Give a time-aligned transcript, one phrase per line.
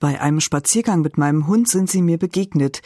[0.00, 2.82] Bei einem Spaziergang mit meinem Hund sind sie mir begegnet.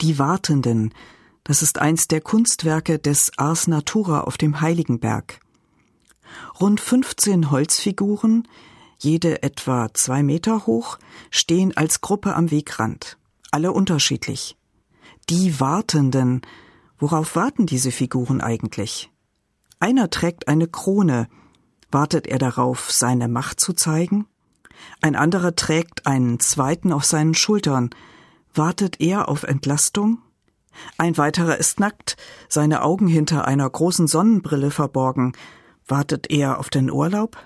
[0.00, 0.94] Die Wartenden.
[1.42, 5.40] Das ist eins der Kunstwerke des Ars Natura auf dem Heiligenberg.
[6.60, 8.48] Rund 15 Holzfiguren,
[8.98, 10.98] jede etwa zwei Meter hoch,
[11.30, 13.18] stehen als Gruppe am Wegrand.
[13.50, 14.56] Alle unterschiedlich.
[15.28, 16.42] Die Wartenden.
[16.98, 19.10] Worauf warten diese Figuren eigentlich?
[19.80, 21.28] Einer trägt eine Krone.
[21.90, 24.26] Wartet er darauf, seine Macht zu zeigen?
[25.00, 27.90] Ein anderer trägt einen zweiten auf seinen Schultern.
[28.54, 30.18] Wartet er auf Entlastung?
[30.98, 32.16] Ein weiterer ist nackt,
[32.48, 35.32] seine Augen hinter einer großen Sonnenbrille verborgen.
[35.86, 37.36] Wartet er auf den Urlaub?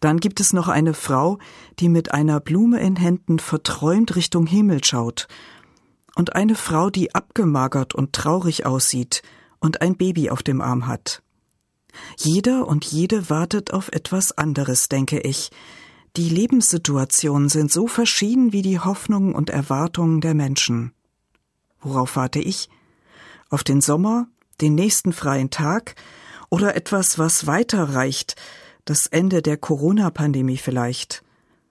[0.00, 1.38] Dann gibt es noch eine Frau,
[1.78, 5.28] die mit einer Blume in Händen verträumt Richtung Himmel schaut.
[6.16, 9.22] Und eine Frau, die abgemagert und traurig aussieht
[9.58, 11.22] und ein Baby auf dem Arm hat.
[12.16, 15.50] Jeder und jede wartet auf etwas anderes, denke ich.
[16.16, 20.92] Die Lebenssituationen sind so verschieden wie die Hoffnungen und Erwartungen der Menschen.
[21.80, 22.68] Worauf warte ich?
[23.48, 24.26] Auf den Sommer,
[24.60, 25.94] den nächsten freien Tag
[26.48, 28.34] oder etwas, was weiter reicht,
[28.84, 31.22] das Ende der Corona-Pandemie vielleicht,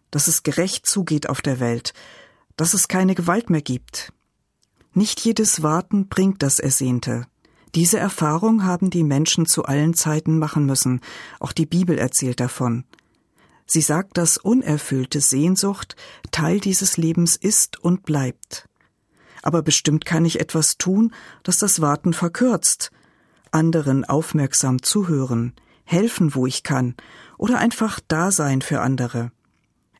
[0.09, 1.93] dass es gerecht zugeht auf der Welt,
[2.55, 4.13] dass es keine Gewalt mehr gibt.
[4.93, 7.27] Nicht jedes Warten bringt das Ersehnte.
[7.75, 11.01] Diese Erfahrung haben die Menschen zu allen Zeiten machen müssen,
[11.39, 12.85] auch die Bibel erzählt davon.
[13.71, 15.95] Sie sagt, dass unerfüllte Sehnsucht
[16.31, 18.67] Teil dieses Lebens ist und bleibt.
[19.43, 22.89] Aber bestimmt kann ich etwas tun, das das Warten verkürzt,
[23.51, 25.53] anderen aufmerksam zuhören,
[25.83, 26.95] helfen, wo ich kann,
[27.37, 29.31] oder einfach da sein für andere.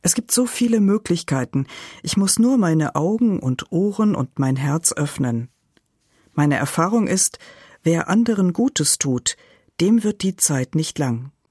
[0.02, 1.68] Es gibt so viele Möglichkeiten,
[2.02, 5.50] ich muss nur meine Augen und Ohren und mein Herz öffnen.
[6.34, 7.38] Meine Erfahrung ist,
[7.84, 9.38] wer anderen Gutes tut,
[9.80, 11.32] dem wird die Zeit nicht lang.